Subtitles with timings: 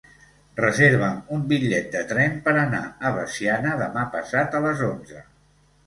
[0.59, 5.27] Reserva'm un bitllet de tren per anar a Veciana demà passat a les onze.